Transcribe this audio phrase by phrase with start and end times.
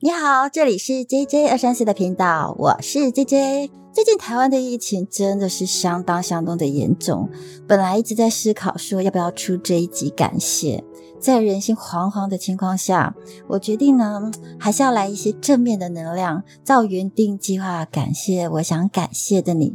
[0.00, 3.70] 你好，这里是 J J 二三四的频道，我是 J J。
[3.92, 7.28] 最近台湾的疫情真的是相当相当的严重，
[7.66, 10.84] 本来一直在思考说要不要出这一集感谢，
[11.18, 13.16] 在人心惶惶的情况下，
[13.48, 19.74] 我决定呢还是要来一些正面的能量，照原定计划感谢我想感谢的你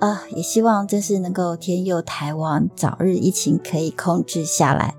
[0.00, 4.96] 啊，也希望这是能够天佑台湾，早日疫情可以控制下来。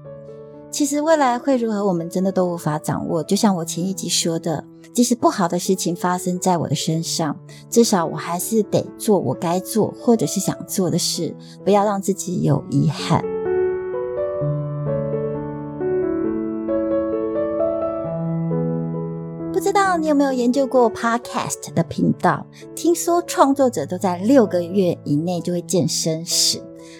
[0.73, 3.23] 其实未来会如何，我们真的都无法掌握。
[3.23, 7.37] 就像我前一集说的，即使不好的事情发生在我的身上，
[7.69, 13.23] 至少我还是得做我该做或者是想做的事，不要让自己有遗憾。
[19.53, 22.47] 不知道你有没有研究过 Podcast 的频道？
[22.73, 26.59] 听说创作者都在六个月以内就会见生死。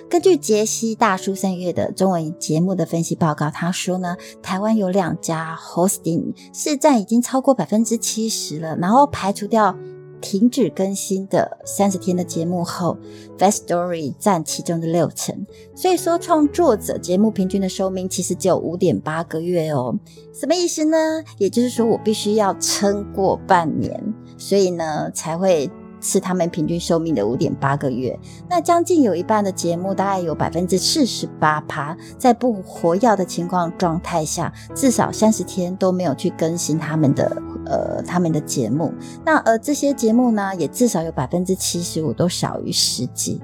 [0.10, 8.76] 根据杰西大叔三月的中文节目的分析报告，他说呢，台湾有两家 hosting 市占已经超过百分之七十了。
[8.78, 9.76] 然后排除掉
[10.22, 12.98] 停止更新的三十天的节目后
[13.38, 15.45] ，Fast Story 占其中的六成。
[15.75, 19.94] 所以说，创作者节目平均的寿命其实只有五点八个月哦。
[20.34, 20.97] 什么意思呢？
[21.38, 24.02] 也就是说，我必须要撑过半年，
[24.38, 25.70] 所以呢才会。
[26.04, 38.94] 是他们平均寿命的五点八个月，那将近有一半的节目，大概有百分之四十八趴，在不活跃的情况状态下，至少三十天都没有去更新他们的呃他们的节目。
[39.26, 43.42] 那而这些节目呢，也至少有百分之七十五都少于十集。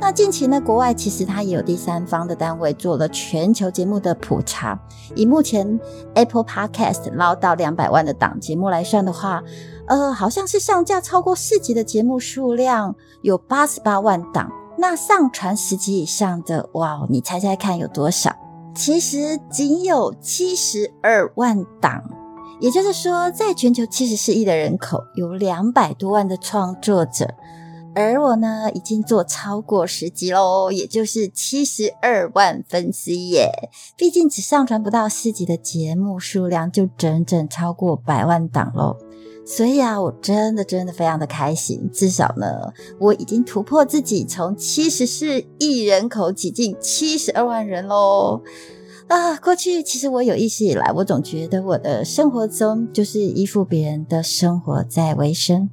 [0.00, 4.80] 那近期呢，国外其实它也有第三方的单位做了全球节目的普查，
[5.14, 5.78] 以目前
[6.14, 9.42] Apple Podcast 捞到两百万的档节目来算的话。
[9.88, 18.34] 呃，好像是上架超过四集的节目数量有八十八万档，那上传十集以上的，哇，你猜猜看有多少？
[18.74, 22.02] 其实仅有七十二万档，
[22.58, 27.34] 也就是说，在全球七十四亿的人口，有两百多万的创作者，
[27.94, 33.50] 而我呢，已经做超过十集喽，也就是七十二万分之一耶。
[33.94, 38.96] 毕竟只上传不到四集的节目数量，就整整超过百万档喽。
[39.44, 48.40] 所以啊，我真的真的非常的开心，至少呢，我已经突破自己，从七十四亿人口挤进七十二万人喽！
[49.08, 55.68] 啊，过去其实我有意识以来，我总觉得我的生活中就是依附别人的生活在维生，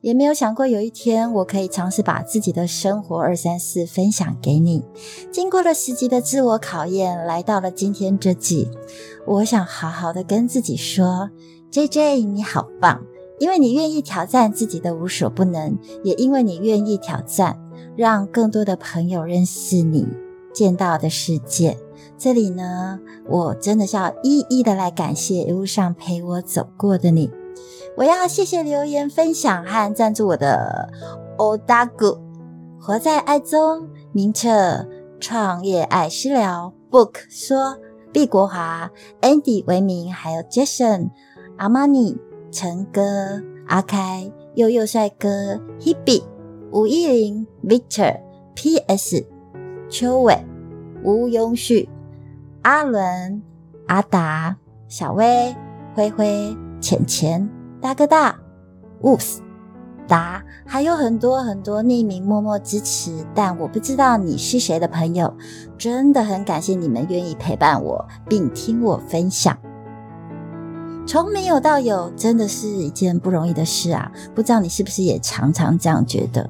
[0.00, 4.84] 也没有想过有一天我可以尝试把自己的生活二三四分享给你。
[5.32, 8.70] 经过了十集的自我考验，来到了今天这集，
[9.26, 11.28] 我想好好的跟自己说。
[11.70, 13.00] J J，你好棒！
[13.38, 17.60] 因为你愿意挑战自己的无所不能，也因为你愿意挑战，
[17.96, 20.04] 让更多的朋友认识你
[20.52, 21.78] 见到的世界。
[22.18, 22.98] 这里呢，
[23.28, 27.30] 我真的是要一一的来感谢一路上陪我走过的你。
[27.96, 30.90] 我要谢谢留言、分享和赞助我的
[31.38, 32.18] o d a g
[32.80, 34.88] 活在爱中、明澈
[35.20, 37.78] 创业爱私聊 Book 说
[38.12, 41.10] 毕国华、Andy 为名，还有 Jason。
[41.60, 42.16] 阿玛尼、
[42.50, 43.02] 陈哥、
[43.68, 45.28] 阿开、悠悠帅哥、
[45.78, 46.22] Hebe、
[46.72, 48.18] 吴依林、Victor、
[48.54, 49.22] P.S、
[49.90, 50.42] 邱伟、
[51.04, 51.86] 吴永旭、
[52.62, 53.42] 阿伦、
[53.88, 54.56] 阿达、
[54.88, 55.54] 小薇、
[55.94, 57.46] 灰灰、浅浅、
[57.78, 58.40] 大哥大、
[59.02, 59.40] Woof、
[60.08, 65.36] 达，还有很多很多匿名默默支持，但我不知道你是谁的朋友，
[65.76, 69.58] 真的很感谢你们愿意陪伴我，并听我分享。
[71.06, 74.10] 从没有到有，真的是一件不容易的事啊！
[74.34, 76.48] 不知道你是不是也常常这样觉得？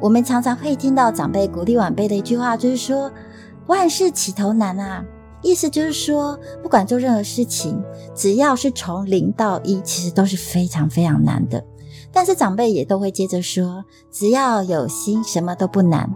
[0.00, 3.10] 我们常常会听到长辈鼓励晚辈的一句话，就是说
[3.66, 5.04] “万事起头难啊”，
[5.42, 7.82] 意思就是说，不管做任何事情，
[8.14, 11.62] 只要是从零到一，其实都是非常非常难的。
[12.10, 16.08] 但是长辈也都会接着说：“只要有心，什么都不难。”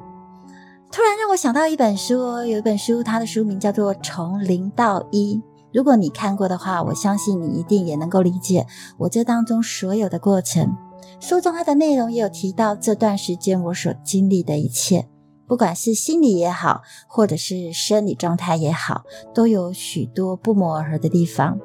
[0.91, 5.37] 突然让我想到一本书，有一本书，它的书名叫做《从零到一》。
[5.72, 8.66] 如果你看过的话，我相信你一定也能够理解
[8.98, 10.76] 我这当中所有的过程。
[11.20, 15.08] 书中它的内容也有提到这段时间我所经历的一切，
[15.46, 19.02] 不管是心理也好，或者是生理状态也好，
[19.34, 21.58] 都有许多不谋而合的地方。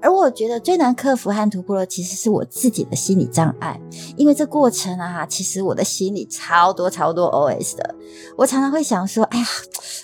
[0.00, 3.80] 而我觉得最难克服和突破的，其实是我自己的心理障碍。
[4.18, 7.94] 因为这过程啊，其实我的心里超多超多 OS 的。
[8.36, 9.46] 我常常会想说：“哎呀，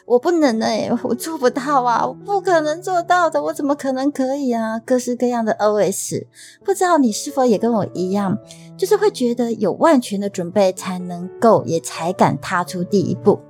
[0.06, 6.26] 我不能哎，我做不到啊，我不可能做到的，我怎么可能可以啊？”各式各样的 OS，
[6.64, 8.38] 不知道你是否也跟我一样，
[8.76, 13.40] 就是会觉得有万全的准备才能够，也才敢踏出第一步。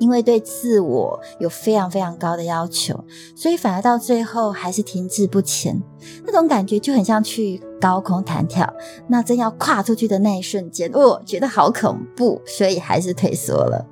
[0.00, 3.04] 因为对自我有非常非常高的要求，
[3.34, 5.82] 所以反而到最后还是停滞不前。
[6.24, 8.72] 那种感觉就很像去高空弹跳，
[9.08, 13.84] 那正要跨出去的那一瞬间，哦，觉得好恐怖，所以还是退缩了。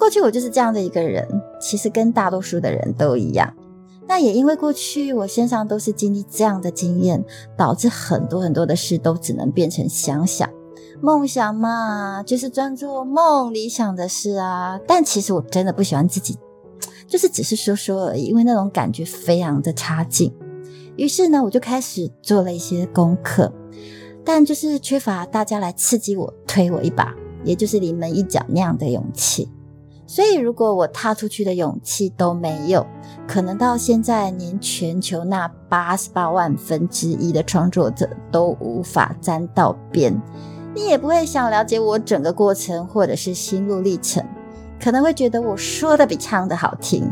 [0.00, 1.28] 过去我就是这样的一个人，
[1.60, 3.54] 其实跟大多数的人都一样。
[4.08, 7.22] 那也因为过去我身上都是经历这样的经验，
[7.54, 10.48] 导致很多很多的事都只能变成想想。
[11.02, 14.80] 梦想嘛，就是专做梦理想的事啊。
[14.86, 16.38] 但其实我真的不喜欢自己，
[17.06, 20.34] 就是只是说说而已，因为那种感觉非常的差劲。
[20.96, 23.52] 于是呢，我就开始做了一些功课，
[24.24, 27.14] 但就是缺乏大家来刺激我、推我一把，
[27.44, 29.48] 也就是临门一脚那样的勇气。
[30.10, 32.84] 所以，如果我踏出去的勇气都没有，
[33.28, 40.20] 可能到现在连全球那八十八万分之一的创作者都无法沾到边。
[40.74, 44.26] 你也不会想了解我整个过程，或者是心路历程，
[44.82, 47.08] 可能会觉得我说的比唱的好听，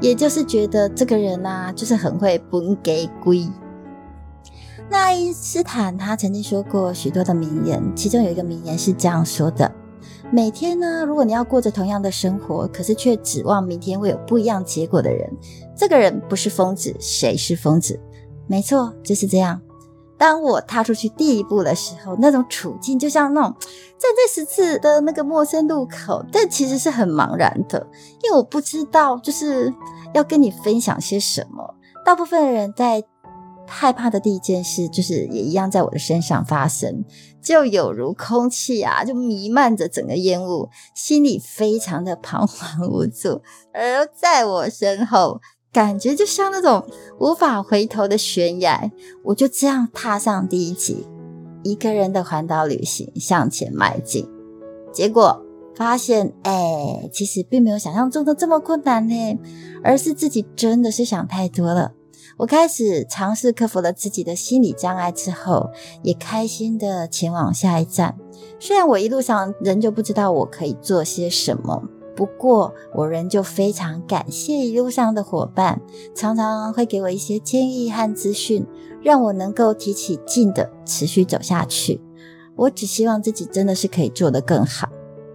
[0.00, 3.48] 也就是觉得这个人呐，就是很会不给归。
[4.90, 9.70] 那爱因斯坦他曾经说过许多的名言，其中有一个名言是这样说的：
[10.30, 15.30] 每天呢，如果你要过着同样的生活，可是却指望明天会有不一样结果的人，
[15.76, 18.00] 这个人不是疯子，谁是疯子？
[18.46, 19.60] 没错，就是这样。
[20.16, 23.56] 当我踏出去第一步的时候，那种处境就像那种
[23.98, 27.84] 站在十字的那个陌生路口，但其实是很茫然的，
[28.22, 29.74] 因为我不知道就是
[30.14, 31.74] 要跟你分享些什么。
[32.04, 33.02] 大部分人在
[33.66, 37.04] 害怕的第一件事，就是也一样在我的身上发生，
[37.42, 43.42] 就有如空气啊，就弥漫着整个烟雾，心里非常的彷徨无助。
[43.72, 45.40] 而在我身后。
[45.72, 46.86] 感觉就像那种
[47.18, 48.92] 无法回头的悬崖，
[49.24, 51.06] 我就这样踏上第一集，
[51.62, 54.28] 一个人的环岛旅行向前迈进。
[54.92, 55.42] 结果
[55.74, 59.38] 发现，哎，其实并没有想象中的这么困难呢，
[59.82, 61.94] 而是自己真的是想太多了。
[62.42, 65.70] 我开始尝试克服了自己的心理障碍之后，
[66.02, 68.18] 也开心的前往下一站。
[68.58, 71.84] 虽然我一路上仍旧不知道我可以做些什么。
[72.16, 75.80] 不过，我仍旧非常感谢一路上的伙伴，
[76.16, 78.66] 常常会给我一些建议和资讯，
[79.00, 82.00] 让我能够提起劲的持续走下去。
[82.56, 84.88] 我只希望自己真的是可以做得更好。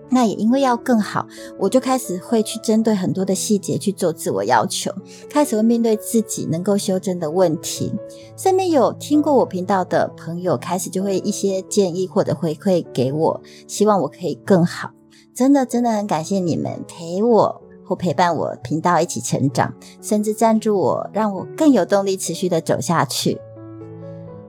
[0.09, 1.27] 那也因为要更好，
[1.59, 4.91] 我就开始会去针对很多的细节去做自我要求，
[5.29, 7.93] 开始会面对自己能够修正的问题。
[8.35, 14.91] 身边有听过我频道的朋友，开始就会一些建议或者回馈给我，希望我可以更好。
[15.35, 23.39] 真的真的很感谢你们陪我或陪伴我频道一起成长，甚至赞助我，让我更有动力持续的走下去。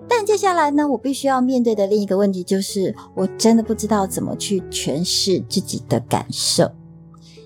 [0.09, 6.71] 但接下来呢，我必须要面对的另一个问题就是，我真的不知道怎么去诠释自己的感受，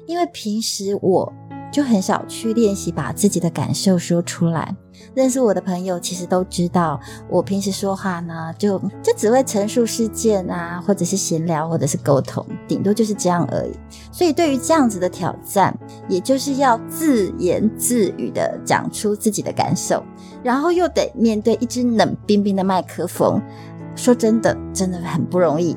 [0.07, 1.33] 因为平时我
[1.73, 4.77] 就很少去练习把自己的感受说出来。
[5.15, 13.73] 认识我的朋友其实都知道，我平时说话呢，就就只会陈述事件啊，或者是闲聊，或者是沟通，顶多就是这样而已。
[14.13, 15.77] 所以对于这样子的挑战，
[16.09, 20.05] 也就是要自言自语的讲出自己的感受，
[20.43, 23.41] 然后又得面对一支冷冰冰的麦克风，
[23.97, 25.77] 说真的，真的很不容易。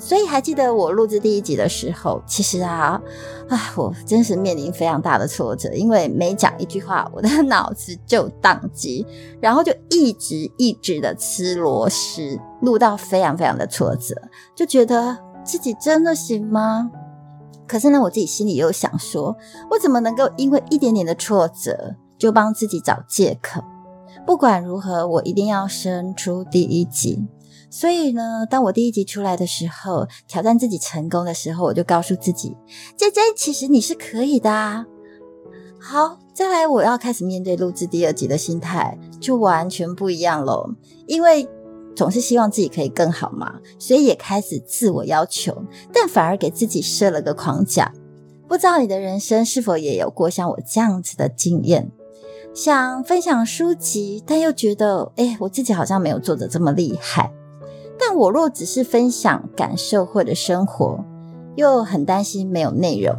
[0.00, 3.00] 所以还记得我录制第一集的时候，其实啊，
[3.50, 9.06] 啊，我真是面临非常大的挫折，因为每讲一句话，我的脑子就宕机，
[9.42, 14.14] 然后就一直一直的吃螺丝，录到非常非常的挫折，
[14.56, 16.90] 就觉得自己真的行吗？
[17.68, 19.36] 可是呢，我自己心里又想说，
[19.70, 23.62] 我怎么能够因为一点点的挫折就帮自己找借口？
[24.26, 27.28] 不管如何，我一定要生出第一集。
[27.70, 32.56] 所以呢，当我第一集出来的时候，挑战自己成功的时候，我就告诉自己
[32.98, 34.84] ：“：“J J，，其实你是可以的。”啊。”
[35.80, 40.68] 好，再来，我要开始面对录制第二集的心态就完全不一样喽。
[41.06, 41.48] 因为
[41.96, 47.94] 总是希望自己可以更好嘛，所以也开始自我要求，但反而给自己设了个框架。
[48.48, 51.90] 不知道你的人生是否也有过像我这样子的经验？
[52.52, 57.32] 想分享书籍，但又觉得，哎，我自己好像没有做的这么厉害。
[58.12, 61.04] 但我若只是分享感受或者生活，
[61.54, 63.14] 又很担心没有内容。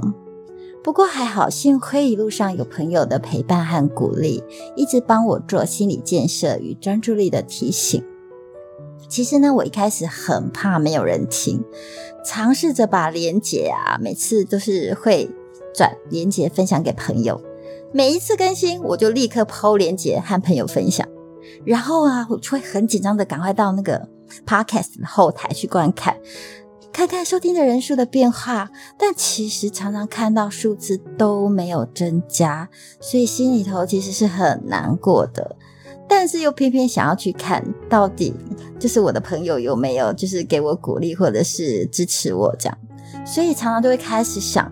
[0.83, 4.43] 不过还好，幸亏一路上有朋友的陪伴和鼓励，
[4.75, 8.03] 一直帮我做心理建设与专注力的提醒。
[9.07, 11.63] 其实呢，我一开始很怕没有人听，
[12.25, 15.29] 尝试着把连结啊，每次都是会
[15.74, 17.41] 转连结分享给朋友。
[17.93, 21.07] 每一次更新，我就立刻抛连结和朋友分享。
[21.63, 24.10] 然后啊，我就会很紧张的赶快到那个。
[24.45, 26.17] Podcast 后台去观看，
[26.91, 32.69] 看看收听的人数的变化，但其实常常看到数字都没有增加，
[33.00, 35.55] 所以心里头其实是很难过的。
[36.07, 38.33] 但是又偏偏想要去看到底，
[38.77, 42.77] 就是我的朋友有没有就是给我鼓励或者是支持我这样，
[43.25, 44.69] 所以常常都会开始想，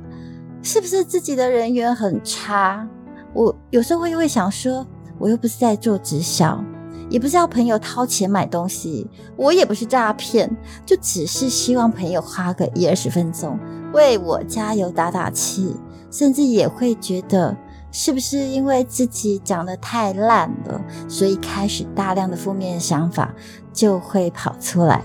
[0.61, 2.85] 是不是自己的人缘很差？
[3.33, 4.85] 我有时候会会想说，
[5.17, 6.61] 我又不是在做直销，
[7.09, 10.49] 也不是要朋友掏钱买东西，我也不是诈骗，
[10.85, 13.57] 就只是希望朋友花个一二十分钟
[13.93, 15.75] 为我加油打打气，
[16.11, 17.57] 甚至也会觉得。
[17.91, 23.33] 是不是因为自己讲的太烂了，所以开始大量的负面想法
[23.73, 25.03] 就会跑出来？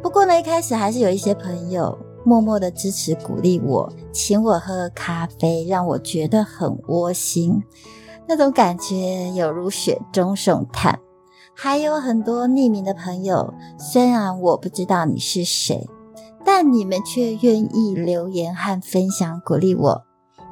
[0.00, 7.64] 不过呢，一开始还是有一些朋友默默的支持鼓励我，请我喝咖啡，让我觉得很窝心，
[8.32, 10.98] 那种感觉有如雪中送炭。
[11.54, 15.86] 还有很多匿名的朋友，虽然我不知道你是谁，
[16.42, 20.04] 但你们却愿意留言和分享鼓励我。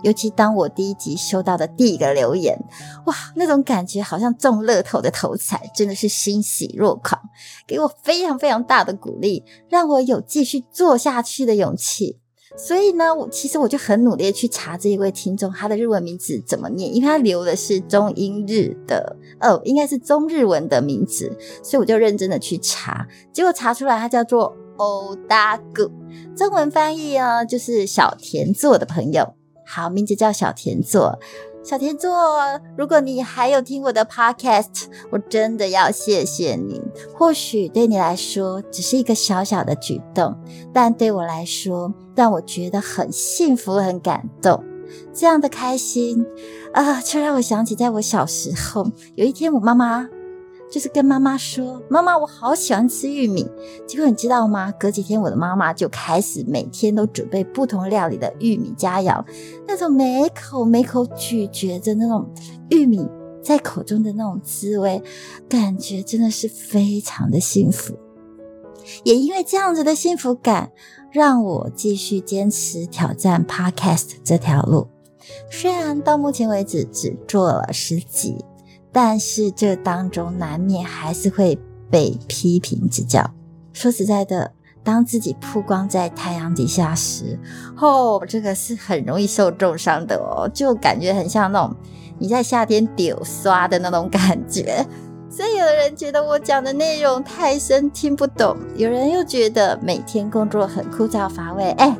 [0.03, 2.63] 尤其当我第一集收到的第一个留言，
[3.07, 7.19] 哇，那种感觉好像中乐透的头彩，真的是欣喜若狂，
[7.67, 12.20] 给我非常非常大的鼓励，让我有继续做下去的勇气。
[12.57, 25.91] 所以呢，我其实我就很努力去查这一位听众他的日文名字怎么念，因为他留的是中英日的，哦，应该是中日文的名字，所以我就认真的去查，结果查出来他叫做欧大谷，
[26.37, 29.35] 中文翻译啊就是小田座的朋友。
[29.65, 31.19] 好，名字叫小田座。
[31.63, 32.11] 小田座，
[32.75, 36.81] 如果你还有听我的 podcast，我真的要谢谢你。
[37.15, 40.35] 或许对你来说只是一个小小的举动，
[40.73, 44.63] 但对我来说，让我觉得很幸福、很感动。
[45.15, 46.27] 这样的开心
[46.75, 50.07] 啊，就让我想起，在我小时候，有一天我妈妈。
[50.71, 53.45] 就是跟妈妈说：“妈妈，我好喜欢吃玉米。”
[53.89, 54.73] 结果你知道吗？
[54.79, 59.25] 隔几天，我的妈妈就开始每天都准备不同料理的玉米佳肴，
[59.67, 62.25] 那种每口每口咀嚼着那种
[62.69, 63.05] 玉米
[63.43, 65.03] 在口中的那种滋味，
[65.49, 67.99] 感觉真的是非常的幸福。
[69.03, 70.71] 也因为这样子的幸福感，
[71.11, 74.89] 让我继续坚持挑战 Podcast 这条路。
[75.51, 78.45] 虽然到目前为止只做了十集。
[78.93, 81.57] 但是这当中难免还是会
[81.89, 83.25] 被批评指教。
[83.73, 84.53] 说实在的，
[84.83, 87.39] 当自己曝光在太阳底下时，
[87.77, 91.77] 哦，这个是很容易受重伤的哦，就感觉很像那种
[92.19, 94.85] 你在夏天丢刷的那种感觉。
[95.31, 101.71] 所以有人觉得我讲的内容太深听不懂，有人又觉得每天工作很枯燥乏味。
[101.79, 101.97] 哎。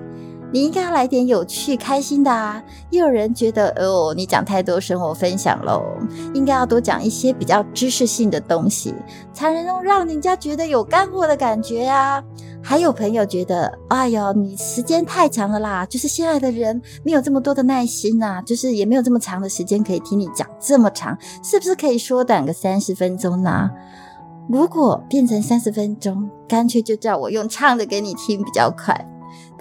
[0.53, 2.63] 你应该要来点有趣、开心的啊！
[2.91, 5.83] 又有人觉得，哦，你讲太多生活分享喽，
[6.35, 8.95] 应该要多讲一些比较知识性的东西，
[9.33, 12.23] 才能让人家觉得有干货的感觉呀。
[12.63, 23.71] 还有朋友觉得，哎呦，你时间太长了啦，就是现在的人没有这么多的耐心呐，就是也没有这么长的时间可以听你讲这么长，是不是可以缩短个三十分钟呢？
[24.49, 29.07] 如果变成三十分钟，干脆就叫我用唱的给你听，比较快。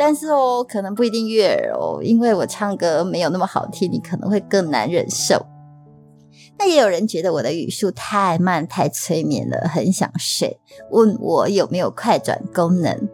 [0.01, 5.46] 但是哦，可能不一定悦耳哦，因为我唱歌没有那么好听，你可能会更难忍受。
[6.58, 10.58] 那也有人觉得我的语速太慢、太催眠了，很想睡，
[10.89, 13.10] 问我有没有快转功能。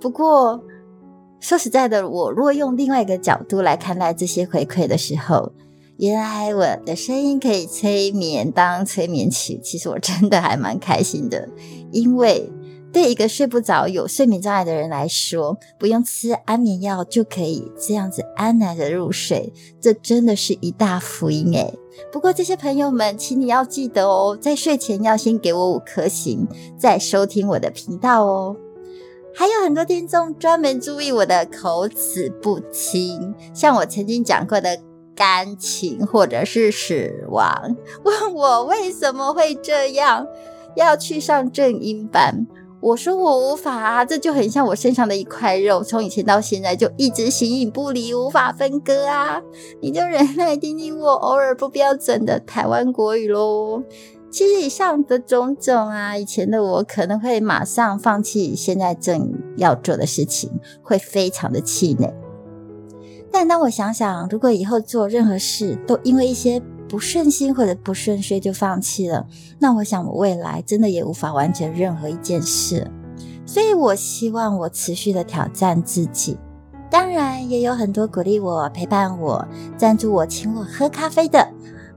[0.00, 0.60] 不过
[1.38, 5.52] 说实在的，我若用另外一个角度来看待这些回馈的时候，
[5.98, 11.48] 原来我的声音可以催眠，当催眠曲，其实我真的还蛮开心的，
[11.92, 12.50] 因为。
[12.94, 21.76] 对一个睡不着、有睡眠障碍的人来说，不用吃安眠药就可以这样子安然的入睡，这真的是一大福音诶
[22.12, 26.46] 不过这些朋友们，请你要记得哦，在睡前要先给我五颗星，
[26.78, 28.56] 再收听我的频道哦。
[29.34, 34.78] 还有很多听众专门注意我的口齿不清，像我曾经讲过的
[35.16, 40.24] 感情或者是死亡， 问我为什么会这样，
[40.76, 42.46] 要去上正音班。
[42.84, 49.40] 我说我无法啊，这就很像我身上的一块肉，从以前到现在就一直形影不离，无法分割啊！
[49.80, 53.82] 你就忍耐听听我偶尔不标准的台湾国语喽。
[54.30, 60.50] 其实以上的种种啊，以前的我可能会马上放弃现在正要做的事情，
[60.82, 62.12] 会非常的气馁。
[63.32, 66.60] 但当我想想，如果以后做任何事都因为一些……
[66.88, 69.26] 不顺心或者不顺遂就放弃了，
[69.58, 72.90] 那我想我未来真的也无法完成任何一件事。
[73.46, 76.38] 所以我希望我持续的挑战自己，
[76.90, 81.46] 当然也有很多鼓励我、陪伴我、赞助我、请我喝咖啡的，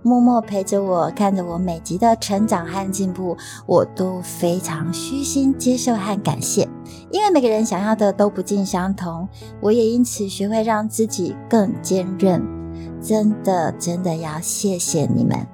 [0.03, 6.67] 默默陪着我、看着我每集的成长和进步，我都非常虚心接受和感谢。
[7.11, 9.27] 因为每个人想要的都不尽相同，
[9.61, 12.56] 我也因此学会让自己更坚韧。
[13.01, 15.45] 真的，真的要谢谢你们。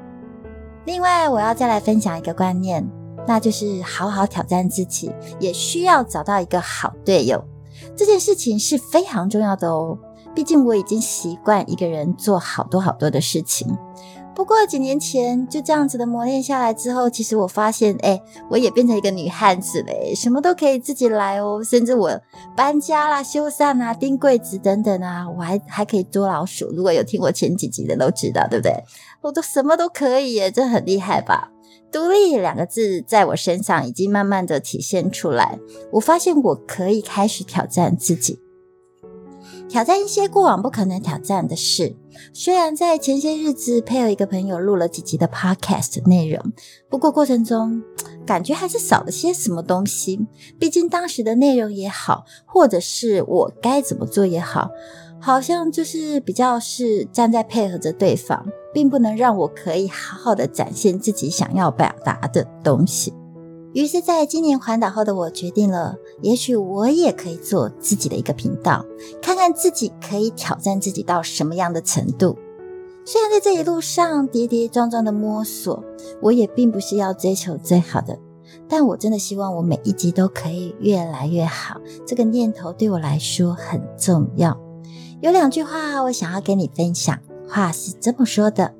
[0.85, 2.85] 另外，我要再来分享一个观念，
[3.27, 7.43] 那就是好好挑战自己，也需要找到一个好队友。
[7.95, 9.97] 这件事情是非常重要的哦。
[10.35, 13.67] 毕竟我已经习惯一个人做好多好多的事情。
[14.35, 21.63] 不过几年前就这样子的磨练下来之后，其实我发现，哎，我也变成一个女汉子嘞，什么都可以自己来哦。
[21.63, 22.19] 甚至我
[22.55, 26.67] 搬家啦、修缮啊、钉柜子等等啊，我还还可以捉老鼠。
[26.75, 28.73] 如果有听我前几集的都知道，对不对？
[29.21, 31.51] 我都什么都可以耶，这很厉害吧？
[31.91, 35.59] 独立两个字在我身上已经慢慢的体现出来。
[35.91, 38.39] 我发现我可以开始挑战自己。
[39.69, 41.95] 挑战一些过往不可能挑战的事。
[42.33, 46.53] 虽然在前些日子配合一个朋友录了几集的 podcast 内容，
[46.89, 47.81] 不过过程中
[48.25, 50.19] 感觉还是少了些什么东西。
[50.59, 54.69] 毕竟当时的内容也好，或者是我该怎么做也好，
[55.19, 63.13] 好像就是比较是站在配合着对方，并不能让我可以好好的展现自己想要表达的东西。
[63.73, 68.85] 于是，在今年环岛后的我决定了，也许我也可以做自己的一个频道，
[69.21, 72.37] 看看自己可以挑战自己到什么样的程度。
[73.05, 75.83] 虽然在这一路上跌跌撞撞的摸索，
[76.21, 78.17] 我也并不是要追求最好的，
[78.69, 81.81] 但我真的希望我每一集都可以越来越好。
[82.05, 84.57] 这个念头对我来说很重要。
[85.21, 88.73] 有两句话我想要跟你分享，话是这么说的。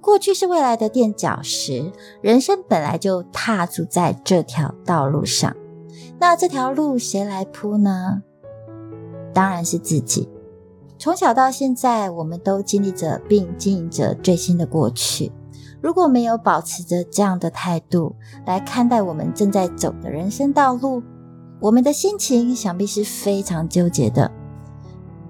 [0.00, 5.54] 过去是未来的垫脚石，人生本来就踏足在这条道路上。
[6.18, 8.22] 那这条路谁来铺呢？
[9.32, 10.28] 当然是自己。
[10.98, 15.32] 从小到现在，我们都经历着并经营着最新的过去。
[15.80, 21.02] 如果没有保持着这样的态度来看待我们正在走的人生道路，
[21.58, 24.30] 我们的心情想必是非常纠结的。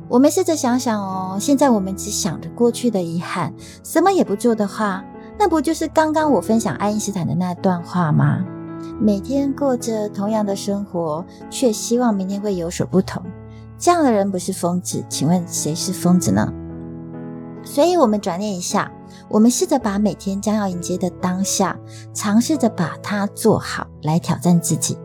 [0.08, 5.04] 我们试着想想哦，现在我们只想着过去的遗憾，什么也不做的话，
[5.38, 8.44] 那不就是刚刚我分享爱因斯坦的那段话吗？
[9.02, 13.22] 每天过着同样的生活，却希望明天会有所不同，
[13.78, 15.02] 这样的人不是疯子？
[15.08, 16.52] 请问谁是疯子呢？
[17.64, 18.92] 所以，我们转念一下，
[19.30, 21.78] 我们试着把每天将要迎接的当下，
[22.12, 24.98] 尝试着把它做好，来挑战自己，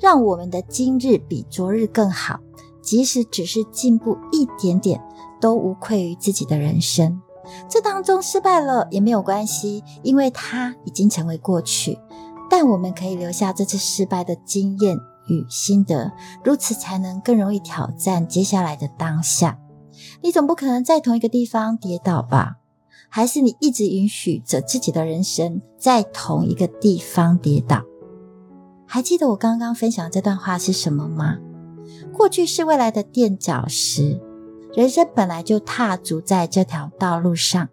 [0.00, 2.40] 让我们的今日比昨日更好。
[2.82, 5.00] 即使只是进步一点点，
[5.40, 7.22] 都无愧于自己的人生。
[7.68, 11.98] 这当中失败了也没有关系，因为它已经成为过去。
[12.50, 14.96] 但我们可以留下这次失败的经验
[15.28, 19.58] 与心得，如此才能更容易挑战接下来的当下。
[20.22, 22.56] 你总不可能在同一个地方跌倒吧？
[23.10, 27.82] 还是你一直允许着自己的人生在同一个地方跌倒？
[28.86, 31.38] 还记得我刚刚分享的这段话是什么吗？
[32.12, 34.20] 过去是未来的垫脚石，
[34.74, 37.68] 人生本来就踏足在这条道路上。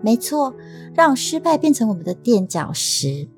[0.00, 0.54] 没错，
[0.94, 3.28] 让失败变成我们的垫脚石。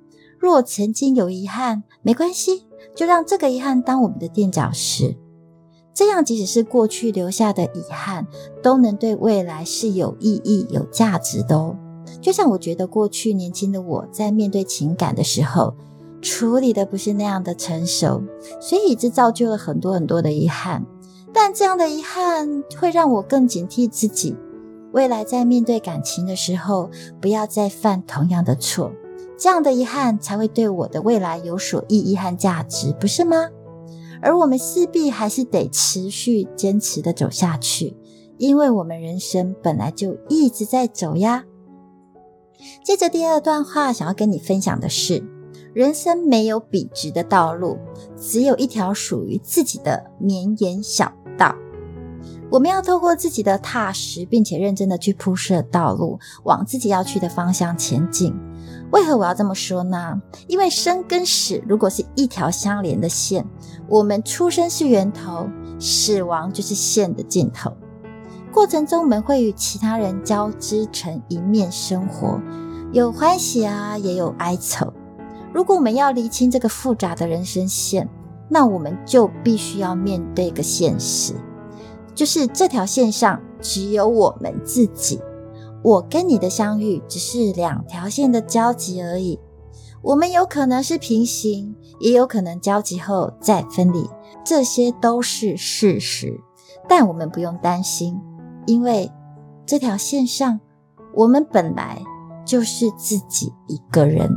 [0.44, 5.16] 若曾经有遗憾，没关系，就让这个遗憾当我们的垫脚石。
[5.94, 8.26] 这样，即使是过去留下的遗憾，
[8.62, 11.76] 都能对未来是有意义、有价值的哦。
[12.20, 15.74] 就像我觉得过去年轻的我在面对情感的时候。
[16.22, 18.22] 处理的不是那样的成熟，
[18.58, 20.86] 所以这造就了很多很多的遗憾。
[21.34, 24.34] 但这样的遗憾会让我更警惕自己，
[24.92, 26.88] 未来在面对感情的时候，
[27.20, 28.90] 不要再犯同样的错。
[29.44, 33.50] 这样的遗憾才会对我的未来有所意义和价值，不是吗？
[34.22, 37.94] 而我们势必还是得持续坚持的走下去，
[38.38, 41.44] 因为我们人生本来就一直在走呀。
[42.82, 45.22] 接着第二段话，想要跟你分享的是。
[45.74, 47.76] 人生没有笔直的道路，
[48.16, 51.54] 只有一条属于自己的绵延小道。
[52.50, 58.34] 我们要透过自己的踏实，并且认真的去铺设道路，往自己要去的方向前进。
[58.94, 60.22] 为何我要这么说呢？
[60.46, 63.44] 因为生跟死如果是一条相连的线，
[63.88, 65.48] 我们出生是源头，
[65.80, 67.72] 死亡就是线的尽头。
[68.52, 72.40] 过程中我们会与其他人交织成一面生活，
[72.92, 74.92] 有欢喜啊，也有哀愁。
[75.52, 78.08] 如果我们要厘清这个复杂的人生线，
[78.48, 81.34] 那我们就必须要面对一个现实，
[82.14, 85.20] 就是这条线上只有我们自己。
[85.84, 89.38] 我跟你的相遇只是两条线的交集而已。
[90.00, 94.08] 我们有可能是平行，也有可能交集后再分离，
[94.42, 96.40] 这些都是事实。
[96.88, 98.18] 但我们不用担心，
[98.66, 99.12] 因为
[99.66, 100.58] 这条线上，
[101.14, 102.02] 我们本来
[102.46, 104.30] 就是自己一个人。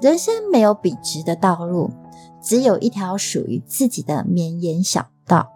[0.00, 1.90] 人生没有笔直的道路，
[2.40, 5.48] 只有一条属于自己的绵延小道。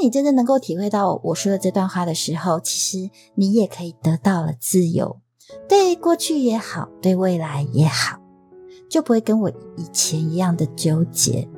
[0.00, 5.20] 你真正能够体会到我说的这段话的时候，其实你也可以得到了自由。
[5.68, 8.18] 对过去也好，对未来也好，
[8.88, 11.48] 就不会跟我以前一样的纠结。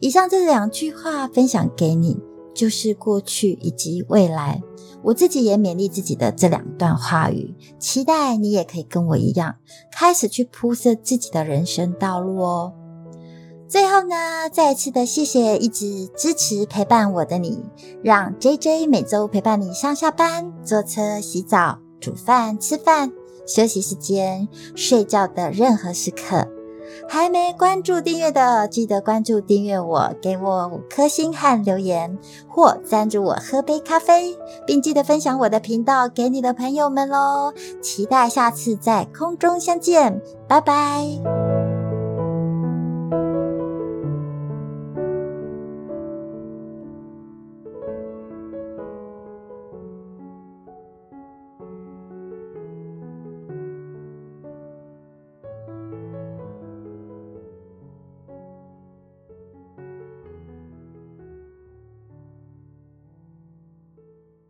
[0.00, 2.18] 以上这两句话分享给你，
[2.54, 4.62] 就是过去以及未来。
[5.02, 9.56] 我自己也勉励自己的这两段话语，期待你也可以跟我一样，
[9.92, 12.72] 开始去铺设自己的人生道路哦。
[13.68, 17.64] 最后呢，再次的谢谢一直支持陪伴我的你，
[18.02, 23.12] 让 J J 每周陪伴你上下班、坐车、洗澡、煮饭、吃饭、
[23.46, 26.48] 休息时间、睡觉的任何时刻。
[27.08, 32.16] 还没关注订阅的，记得关注订阅我，给我五颗星和留言，
[32.48, 37.52] 或赞助我喝杯咖啡，并记得分享我的频道给你的朋友们喽！
[37.82, 41.45] 期待下次在空中相见，拜拜。